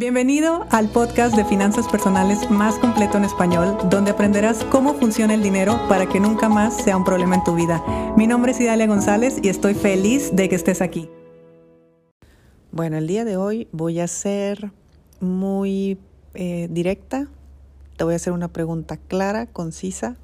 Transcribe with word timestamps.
Bienvenido 0.00 0.66
al 0.70 0.88
podcast 0.88 1.36
de 1.36 1.44
finanzas 1.44 1.86
personales 1.86 2.50
más 2.50 2.78
completo 2.78 3.18
en 3.18 3.24
español, 3.24 3.76
donde 3.90 4.12
aprenderás 4.12 4.64
cómo 4.64 4.94
funciona 4.94 5.34
el 5.34 5.42
dinero 5.42 5.78
para 5.90 6.08
que 6.08 6.18
nunca 6.18 6.48
más 6.48 6.74
sea 6.74 6.96
un 6.96 7.04
problema 7.04 7.34
en 7.34 7.44
tu 7.44 7.54
vida. 7.54 7.84
Mi 8.16 8.26
nombre 8.26 8.52
es 8.52 8.60
Idalia 8.62 8.86
González 8.86 9.36
y 9.42 9.50
estoy 9.50 9.74
feliz 9.74 10.34
de 10.34 10.48
que 10.48 10.54
estés 10.54 10.80
aquí. 10.80 11.10
Bueno, 12.72 12.96
el 12.96 13.06
día 13.06 13.26
de 13.26 13.36
hoy 13.36 13.68
voy 13.72 14.00
a 14.00 14.08
ser 14.08 14.72
muy 15.20 15.98
eh, 16.32 16.68
directa. 16.70 17.28
Te 17.98 18.04
voy 18.04 18.14
a 18.14 18.16
hacer 18.16 18.32
una 18.32 18.48
pregunta 18.48 18.96
clara, 18.96 19.44
concisa, 19.44 20.16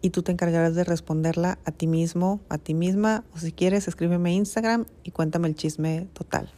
y 0.00 0.08
tú 0.08 0.22
te 0.22 0.32
encargarás 0.32 0.74
de 0.74 0.84
responderla 0.84 1.58
a 1.66 1.70
ti 1.70 1.86
mismo, 1.86 2.40
a 2.48 2.56
ti 2.56 2.72
misma, 2.72 3.24
o 3.34 3.38
si 3.40 3.52
quieres, 3.52 3.88
escríbeme 3.88 4.32
Instagram 4.32 4.86
y 5.04 5.10
cuéntame 5.10 5.48
el 5.48 5.54
chisme 5.54 6.08
total. 6.14 6.50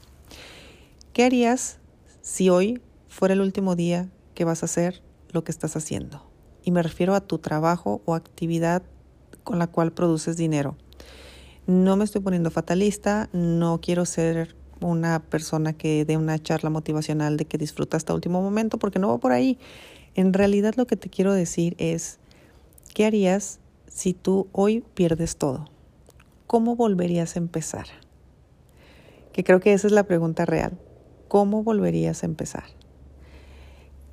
¿Qué 1.13 1.25
harías 1.25 1.81
si 2.29 2.51
hoy 2.51 2.83
fuera 3.09 3.33
el 3.33 3.41
último 3.41 3.75
día 3.75 4.11
que 4.35 4.45
vas 4.45 4.63
a 4.63 4.67
hacer 4.67 5.01
lo 5.31 5.45
que 5.45 5.51
estás 5.51 5.77
haciendo. 5.77 6.23
Y 6.63 6.73
me 6.73 6.83
refiero 6.83 7.15
a 7.15 7.23
tu 7.23 7.39
trabajo 7.39 8.03
o 8.05 8.15
actividad 8.15 8.83
con 9.45 9.59
la 9.59 9.67
cual 9.67 9.93
produces 9.93 10.37
dinero. 10.37 10.77
No 11.67 11.97
me 11.97 12.05
estoy 12.05 12.21
poniendo 12.21 12.51
fatalista, 12.51 13.31
no 13.33 13.81
quiero 13.81 14.05
ser 14.05 14.55
una 14.83 15.21
persona 15.21 15.73
que 15.73 16.05
dé 16.05 16.19
una 16.19 16.39
charla 16.39 16.69
motivacional 16.69 17.39
de 17.39 17.47
que 17.47 17.57
disfruta 17.57 17.97
hasta 17.97 18.13
último 18.13 18.43
momento, 18.43 18.79
porque 18.79 18.99
no 18.99 19.09
va 19.09 19.17
por 19.17 19.33
ahí. 19.33 19.59
En 20.15 20.35
realidad 20.35 20.75
lo 20.77 20.87
que 20.87 20.97
te 20.97 21.09
quiero 21.09 21.33
decir 21.33 21.77
es, 21.79 22.19
¿qué 22.93 23.07
harías 23.07 23.59
si 23.87 24.13
tú 24.13 24.49
hoy 24.53 24.85
pierdes 24.93 25.39
todo? 25.39 25.65
¿Cómo 26.47 26.77
volverías 26.77 27.37
a 27.37 27.39
empezar? 27.39 27.87
Que 29.33 29.45
creo 29.45 29.61
que 29.61 29.73
esa 29.73 29.87
es 29.87 29.95
la 29.95 30.05
pregunta 30.05 30.45
real. 30.45 30.79
¿Cómo 31.29 31.63
volverías 31.63 32.23
a 32.23 32.27
empezar? 32.27 32.65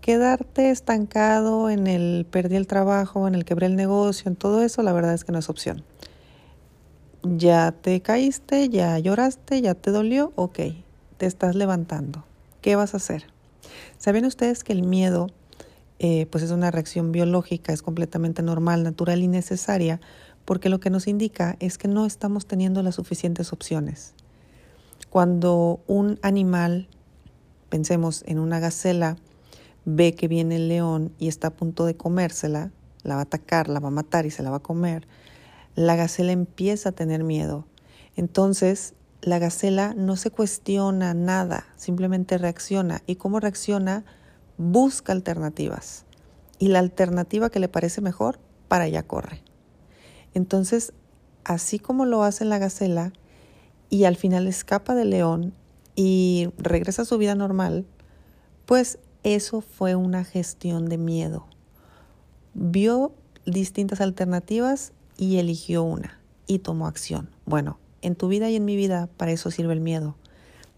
Quedarte 0.01 0.69
estancado 0.69 1.69
en 1.69 1.87
el 1.87 2.27
perdí 2.29 2.55
el 2.55 2.67
trabajo, 2.67 3.27
en 3.27 3.33
el 3.33 3.45
quebré 3.45 3.65
el 3.65 3.75
negocio, 3.75 4.29
en 4.29 4.35
todo 4.35 4.61
eso, 4.61 4.83
la 4.83 4.93
verdad 4.93 5.13
es 5.13 5.23
que 5.23 5.31
no 5.31 5.39
es 5.39 5.49
opción. 5.49 5.83
Ya 7.23 7.71
te 7.71 8.01
caíste, 8.01 8.69
ya 8.69 8.99
lloraste, 8.99 9.61
ya 9.61 9.73
te 9.73 9.89
dolió, 9.89 10.31
ok, 10.35 10.59
te 11.17 11.25
estás 11.25 11.55
levantando. 11.55 12.23
¿Qué 12.61 12.75
vas 12.75 12.93
a 12.93 12.97
hacer? 12.97 13.25
¿Saben 13.97 14.25
ustedes 14.25 14.63
que 14.63 14.73
el 14.73 14.83
miedo 14.83 15.27
eh, 15.99 16.27
pues 16.29 16.43
es 16.43 16.51
una 16.51 16.71
reacción 16.71 17.11
biológica, 17.11 17.71
es 17.71 17.81
completamente 17.81 18.41
normal, 18.41 18.83
natural 18.83 19.23
y 19.23 19.27
necesaria, 19.27 20.01
porque 20.43 20.69
lo 20.69 20.79
que 20.79 20.89
nos 20.89 21.07
indica 21.07 21.55
es 21.59 21.77
que 21.77 21.87
no 21.87 22.05
estamos 22.05 22.45
teniendo 22.45 22.83
las 22.83 22.95
suficientes 22.95 23.53
opciones. 23.53 24.13
Cuando 25.09 25.79
un 25.87 26.19
animal 26.21 26.89
Pensemos 27.69 28.23
en 28.27 28.39
una 28.39 28.59
gacela, 28.59 29.17
ve 29.85 30.13
que 30.15 30.27
viene 30.27 30.57
el 30.57 30.67
león 30.67 31.13
y 31.19 31.27
está 31.27 31.47
a 31.47 31.55
punto 31.55 31.85
de 31.85 31.95
comérsela, 31.95 32.71
la 33.03 33.15
va 33.15 33.21
a 33.21 33.23
atacar, 33.23 33.69
la 33.69 33.79
va 33.79 33.89
a 33.89 33.91
matar 33.91 34.25
y 34.25 34.31
se 34.31 34.43
la 34.43 34.49
va 34.49 34.57
a 34.57 34.63
comer. 34.63 35.07
La 35.75 35.95
gacela 35.95 36.31
empieza 36.31 36.89
a 36.89 36.91
tener 36.93 37.23
miedo. 37.23 37.65
Entonces, 38.15 38.93
la 39.21 39.39
gacela 39.39 39.93
no 39.95 40.15
se 40.15 40.31
cuestiona 40.31 41.13
nada, 41.13 41.65
simplemente 41.75 42.37
reacciona. 42.37 43.01
¿Y 43.05 43.15
cómo 43.15 43.39
reacciona? 43.39 44.05
Busca 44.57 45.11
alternativas. 45.11 46.05
Y 46.59 46.69
la 46.69 46.79
alternativa 46.79 47.49
que 47.49 47.59
le 47.59 47.67
parece 47.67 48.01
mejor, 48.01 48.39
para 48.67 48.85
allá 48.85 49.03
corre. 49.03 49.41
Entonces, 50.33 50.93
así 51.43 51.79
como 51.79 52.05
lo 52.05 52.23
hace 52.23 52.45
la 52.45 52.57
gacela, 52.57 53.13
y 53.89 54.05
al 54.05 54.15
final 54.15 54.47
escapa 54.47 54.95
del 54.95 55.11
león 55.11 55.53
y 55.95 56.49
regresa 56.57 57.03
a 57.03 57.05
su 57.05 57.17
vida 57.17 57.35
normal, 57.35 57.85
pues 58.65 58.99
eso 59.23 59.61
fue 59.61 59.95
una 59.95 60.23
gestión 60.23 60.87
de 60.87 60.97
miedo. 60.97 61.45
Vio 62.53 63.13
distintas 63.45 64.01
alternativas 64.01 64.91
y 65.17 65.37
eligió 65.37 65.83
una 65.83 66.19
y 66.47 66.59
tomó 66.59 66.87
acción. 66.87 67.29
Bueno, 67.45 67.79
en 68.01 68.15
tu 68.15 68.27
vida 68.27 68.49
y 68.49 68.55
en 68.55 68.65
mi 68.65 68.75
vida 68.75 69.09
para 69.17 69.31
eso 69.31 69.51
sirve 69.51 69.73
el 69.73 69.81
miedo, 69.81 70.15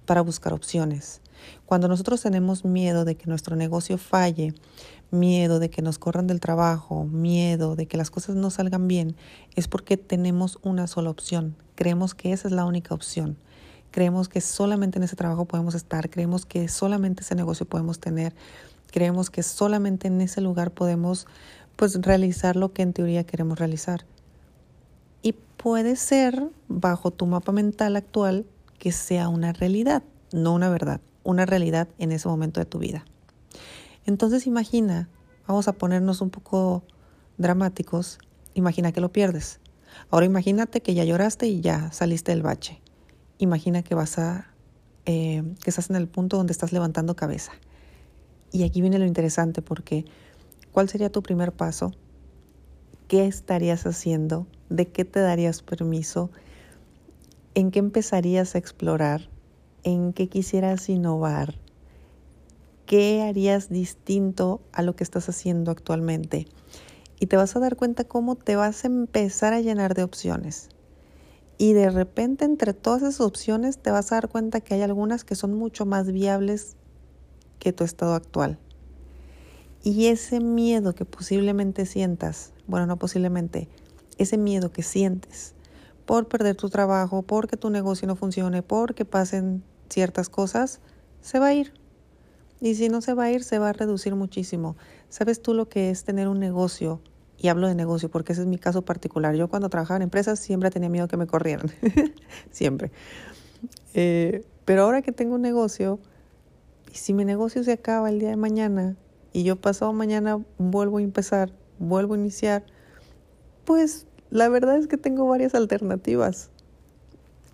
para 0.06 0.22
buscar 0.22 0.54
opciones. 0.54 1.22
Cuando 1.66 1.88
nosotros 1.88 2.22
tenemos 2.22 2.66
miedo 2.66 3.06
de 3.06 3.16
que 3.16 3.28
nuestro 3.28 3.56
negocio 3.56 3.98
falle, 3.98 4.54
miedo 5.12 5.60
de 5.60 5.70
que 5.70 5.82
nos 5.82 6.00
corran 6.00 6.28
del 6.28 6.40
trabajo, 6.40 7.06
miedo 7.06 7.76
de 7.76 7.86
que 7.86 7.98
las 7.98 8.10
cosas 8.10 8.36
no 8.36 8.50
salgan 8.50 8.88
bien, 8.88 9.16
es 9.56 9.68
porque 9.68 9.98
tenemos 9.98 10.60
una 10.64 10.88
sola 10.88 11.10
opción. 11.10 11.56
Creemos 11.76 12.16
que 12.16 12.34
esa 12.34 12.48
es 12.48 12.54
la 12.54 12.66
única 12.66 12.96
opción. 12.96 13.38
Creemos 13.98 14.30
que 14.30 14.42
solamente 14.42 15.00
en 15.00 15.04
ese 15.04 15.16
trabajo 15.16 15.46
podemos 15.46 15.74
estar, 15.74 16.08
creemos 16.12 16.46
que 16.46 16.68
solamente 16.68 17.24
ese 17.24 17.34
negocio 17.34 17.66
podemos 17.66 18.00
tener, 18.00 18.36
creemos 18.92 19.32
que 19.32 19.42
solamente 19.42 20.08
en 20.08 20.22
ese 20.22 20.40
lugar 20.40 20.70
podemos 20.70 21.26
pues 21.76 22.00
realizar 22.00 22.56
lo 22.58 22.74
que 22.74 22.84
en 22.84 22.94
teoría 22.94 23.24
queremos 23.24 23.58
realizar. 23.58 24.06
Y 25.24 25.32
puede 25.34 25.96
ser 25.96 26.48
bajo 26.68 27.10
tu 27.10 27.26
mapa 27.26 27.52
mental 27.52 27.96
actual 27.96 28.46
que 28.78 28.92
sea 28.92 29.30
una 29.30 29.52
realidad, 29.52 30.04
no 30.32 30.54
una 30.54 30.70
verdad, 30.70 31.02
una 31.24 31.48
realidad 31.48 31.88
en 31.98 32.12
ese 32.12 32.28
momento 32.28 32.60
de 32.60 32.68
tu 32.68 32.78
vida. 32.78 33.04
Entonces 34.06 34.46
imagina, 34.46 35.10
vamos 35.48 35.68
a 35.68 35.74
ponernos 35.74 36.22
un 36.22 36.30
poco 36.30 36.84
dramáticos, 37.40 38.20
imagina 38.54 38.92
que 38.92 39.02
lo 39.02 39.12
pierdes. 39.12 39.60
Ahora 40.12 40.28
imagínate 40.28 40.82
que 40.82 40.94
ya 40.94 41.04
lloraste 41.04 41.48
y 41.48 41.62
ya 41.62 41.92
saliste 41.92 42.32
del 42.32 42.44
bache 42.44 42.80
imagina 43.38 43.84
que 43.84 43.96
vas 43.96 44.18
a, 44.18 44.48
eh, 45.06 45.44
que 45.64 45.70
estás 45.70 45.90
en 45.90 45.96
el 45.96 46.08
punto 46.08 46.38
donde 46.38 46.52
estás 46.52 46.72
levantando 46.72 47.16
cabeza. 47.16 47.54
Y 48.52 48.64
aquí 48.64 48.82
viene 48.82 49.00
lo 49.00 49.06
interesante 49.06 49.62
porque 49.62 50.06
¿cuál 50.72 50.90
sería 50.90 51.12
tu 51.12 51.22
primer 51.22 51.52
paso? 51.52 51.92
¿Qué 53.08 53.26
estarías 53.26 53.86
haciendo? 53.86 54.48
¿De 54.70 54.88
qué 54.88 55.06
te 55.06 55.20
darías 55.20 55.62
permiso? 55.62 56.30
¿En 57.56 57.72
qué 57.72 57.80
empezarías 57.80 58.56
a 58.56 58.58
explorar? 58.58 59.30
¿En 59.84 60.14
qué 60.14 60.28
quisieras 60.28 60.90
innovar? 60.90 61.56
¿Qué 62.86 63.22
harías 63.22 63.70
distinto 63.70 64.62
a 64.72 64.82
lo 64.82 64.96
que 64.96 65.04
estás 65.04 65.28
haciendo 65.30 65.72
actualmente? 65.72 66.48
Y 67.20 67.28
te 67.28 67.36
vas 67.36 67.56
a 67.56 67.60
dar 67.60 67.76
cuenta 67.76 68.04
cómo 68.04 68.36
te 68.36 68.56
vas 68.56 68.84
a 68.84 68.88
empezar 68.88 69.54
a 69.54 69.62
llenar 69.62 69.94
de 69.94 70.04
opciones. 70.04 70.70
Y 71.58 71.74
de 71.74 71.90
repente 71.90 72.46
entre 72.46 72.74
todas 72.74 73.02
esas 73.02 73.22
opciones 73.22 73.80
te 73.80 73.92
vas 73.92 74.12
a 74.12 74.16
dar 74.16 74.30
cuenta 74.30 74.62
que 74.62 74.76
hay 74.76 74.82
algunas 74.82 75.24
que 75.24 75.36
son 75.36 75.54
mucho 75.54 75.86
más 75.86 76.12
viables 76.12 76.76
que 77.60 77.74
tu 77.74 77.84
estado 77.84 78.14
actual. 78.14 78.60
Y 79.84 80.08
ese 80.08 80.40
miedo 80.40 80.94
que 80.94 81.06
posiblemente 81.06 81.86
sientas, 81.86 82.52
bueno, 82.68 82.86
no 82.86 82.98
posiblemente, 82.98 83.70
ese 84.18 84.38
miedo 84.38 84.72
que 84.72 84.84
sientes 84.84 85.54
por 86.06 86.28
perder 86.28 86.56
tu 86.56 86.70
trabajo, 86.70 87.22
porque 87.22 87.58
tu 87.58 87.70
negocio 87.70 88.08
no 88.08 88.16
funcione, 88.16 88.64
porque 88.64 89.04
pasen 89.06 89.64
ciertas 89.90 90.30
cosas, 90.30 90.80
se 91.22 91.40
va 91.40 91.48
a 91.48 91.54
ir. 91.54 91.74
Y 92.62 92.76
si 92.76 92.90
no 92.90 93.02
se 93.02 93.14
va 93.14 93.26
a 93.26 93.32
ir, 93.32 93.44
se 93.44 93.60
va 93.60 93.70
a 93.70 93.74
reducir 93.74 94.16
muchísimo. 94.16 94.78
¿Sabes 95.10 95.42
tú 95.42 95.54
lo 95.54 95.70
que 95.70 95.90
es 95.90 96.06
tener 96.06 96.28
un 96.28 96.40
negocio 96.40 97.02
y 97.38 97.50
hablo 97.50 97.68
de 97.68 97.76
negocio 97.76 98.10
porque 98.10 98.34
ese 98.34 98.42
es 98.42 98.48
mi 98.48 98.58
caso 98.58 98.84
particular. 98.84 99.36
Yo 99.36 99.48
cuando 99.48 99.70
trabajaba 99.70 99.98
en 99.98 100.04
empresas 100.04 100.40
siempre 100.40 100.72
tenía 100.72 100.90
miedo 100.90 101.08
que 101.08 101.18
me 101.18 101.28
corrieran, 101.28 101.72
siempre. 102.52 102.92
Eh, 103.94 104.44
pero 104.66 104.84
ahora 104.84 105.02
que 105.02 105.12
tengo 105.12 105.36
un 105.36 105.42
negocio, 105.42 106.00
y 106.92 106.98
si 106.98 107.14
mi 107.14 107.26
negocio 107.26 107.64
se 107.64 107.74
acaba 107.74 108.10
el 108.10 108.20
día 108.20 108.30
de 108.30 108.38
mañana 108.38 108.96
y 109.34 109.44
yo 109.44 109.56
pasado 109.56 109.94
mañana 109.94 110.44
vuelvo 110.58 110.98
a 110.98 111.02
empezar, 111.02 111.52
vuelvo 111.80 112.16
a 112.16 112.18
iniciar, 112.18 112.66
pues 113.66 114.08
la 114.30 114.50
verdad 114.50 114.78
es 114.78 114.88
que 114.88 114.98
tengo 114.98 115.28
varias 115.28 115.54
alternativas. 115.54 116.50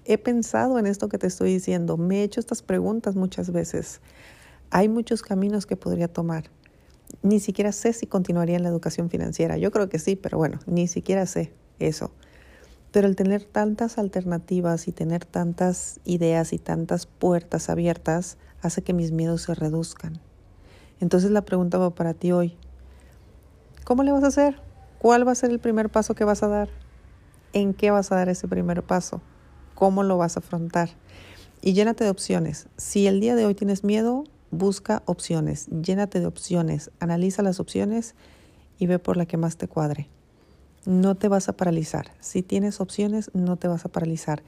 He 0.06 0.18
pensado 0.18 0.80
en 0.80 0.86
esto 0.86 1.08
que 1.08 1.18
te 1.18 1.28
estoy 1.28 1.54
diciendo, 1.54 1.98
me 1.98 2.20
he 2.20 2.24
hecho 2.24 2.40
estas 2.40 2.62
preguntas 2.62 3.16
muchas 3.16 3.52
veces. 3.52 4.02
Hay 4.70 4.90
muchos 4.90 5.22
caminos 5.22 5.66
que 5.66 5.78
podría 5.78 6.08
tomar 6.08 6.50
ni 7.24 7.40
siquiera 7.40 7.72
sé 7.72 7.94
si 7.94 8.06
continuaría 8.06 8.58
en 8.58 8.64
la 8.64 8.70
educación 8.70 9.10
financiera. 9.10 9.58
Yo 9.58 9.72
creo 9.72 9.90
que 9.90 9.98
sí, 9.98 10.16
pero 10.16 10.38
bueno, 10.38 10.60
ni 10.68 10.88
siquiera 10.88 11.26
sé 11.26 11.54
eso. 11.80 12.12
Pero 12.92 13.08
el 13.08 13.16
tener 13.16 13.44
tantas 13.44 13.98
alternativas 13.98 14.88
y 14.88 14.92
tener 14.92 15.26
tantas 15.26 16.00
ideas 16.04 16.54
y 16.54 16.60
tantas 16.60 17.08
puertas 17.08 17.70
abiertas 17.70 18.38
hace 18.62 18.84
que 18.84 18.94
mis 18.94 19.12
miedos 19.12 19.44
se 19.44 19.56
reduzcan. 19.56 20.20
Entonces 21.00 21.32
la 21.32 21.42
pregunta 21.42 21.78
va 21.78 21.96
para 21.96 22.14
ti 22.14 22.32
hoy. 22.32 22.56
¿Cómo 23.84 24.04
le 24.04 24.12
vas 24.12 24.24
a 24.24 24.28
hacer? 24.28 24.62
¿Cuál 25.00 25.28
va 25.28 25.32
a 25.32 25.36
ser 25.36 25.50
el 25.50 25.60
primer 25.60 25.90
paso 25.90 26.14
que 26.16 26.24
vas 26.24 26.44
a 26.44 26.48
dar? 26.48 26.70
¿En 27.52 27.74
qué 27.74 27.90
vas 27.92 28.12
a 28.12 28.16
dar 28.16 28.30
ese 28.30 28.48
primer 28.48 28.84
paso? 28.84 29.22
¿Cómo 29.76 30.04
lo 30.04 30.18
vas 30.18 30.38
a 30.38 30.40
afrontar? 30.40 30.90
Y 31.62 31.74
llénate 31.74 32.04
de 32.04 32.10
opciones. 32.10 32.68
Si 32.78 33.08
el 33.08 33.20
día 33.20 33.36
de 33.36 33.46
hoy 33.46 33.56
tienes 33.56 33.84
miedo, 33.84 34.26
Busca 34.56 35.02
opciones, 35.08 35.66
llénate 35.82 36.20
de 36.20 36.28
opciones, 36.28 36.92
analiza 37.00 37.42
las 37.42 37.60
opciones 37.60 38.14
y 38.78 38.86
ve 38.86 39.00
por 39.00 39.18
la 39.18 39.26
que 39.26 39.36
más 39.36 39.58
te 39.58 39.68
cuadre. 39.68 40.10
No 40.86 41.16
te 41.16 41.28
vas 41.28 41.50
a 41.50 41.54
paralizar. 41.54 42.12
Si 42.20 42.44
tienes 42.44 42.80
opciones, 42.80 43.32
no 43.34 43.56
te 43.56 43.68
vas 43.68 43.84
a 43.84 43.90
paralizar. 43.90 44.44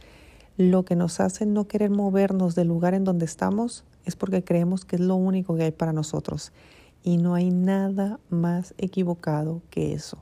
Lo 0.57 0.85
que 0.85 0.95
nos 0.95 1.19
hace 1.19 1.47
no 1.47 1.67
querer 1.67 1.89
movernos 1.89 2.53
del 2.53 2.67
lugar 2.67 2.93
en 2.93 3.03
donde 3.03 3.25
estamos 3.25 3.83
es 4.05 4.15
porque 4.15 4.43
creemos 4.43 4.85
que 4.85 4.97
es 4.97 5.01
lo 5.01 5.15
único 5.15 5.55
que 5.55 5.63
hay 5.63 5.71
para 5.71 5.91
nosotros. 5.91 6.51
Y 7.01 7.17
no 7.17 7.33
hay 7.33 7.49
nada 7.49 8.19
más 8.29 8.75
equivocado 8.77 9.63
que 9.71 9.93
eso. 9.93 10.19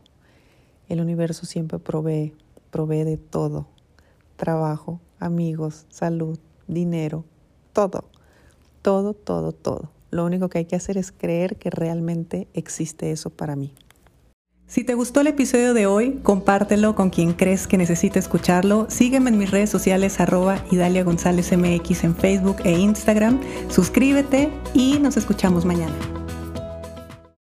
El 0.87 1.01
universo 1.01 1.45
siempre 1.45 1.77
provee, 1.77 2.33
provee 2.71 3.03
de 3.03 3.17
todo. 3.17 3.67
Trabajo, 4.37 5.01
amigos, 5.19 5.87
salud, 5.89 6.39
dinero, 6.69 7.25
todo. 7.73 8.05
Todo, 8.83 9.13
todo, 9.13 9.53
todo. 9.53 9.89
Lo 10.11 10.25
único 10.25 10.49
que 10.49 10.59
hay 10.59 10.65
que 10.65 10.75
hacer 10.75 10.97
es 10.97 11.11
creer 11.11 11.55
que 11.55 11.71
realmente 11.71 12.47
existe 12.53 13.11
eso 13.11 13.31
para 13.31 13.55
mí. 13.55 13.73
Si 14.67 14.83
te 14.83 14.93
gustó 14.93 15.21
el 15.21 15.27
episodio 15.27 15.73
de 15.73 15.85
hoy, 15.85 16.19
compártelo 16.23 16.93
con 16.93 17.09
quien 17.09 17.33
crees 17.33 17.65
que 17.65 17.77
necesite 17.77 18.19
escucharlo. 18.19 18.87
Sígueme 18.89 19.29
en 19.29 19.37
mis 19.37 19.51
redes 19.51 19.69
sociales 19.69 20.19
arroba 20.19 20.63
Idalia 20.69 21.03
González 21.03 21.55
MX 21.55 22.03
en 22.03 22.15
Facebook 22.15 22.57
e 22.63 22.71
Instagram. 22.71 23.39
Suscríbete 23.69 24.49
y 24.73 24.99
nos 24.99 25.15
escuchamos 25.17 25.63
mañana. 25.63 26.22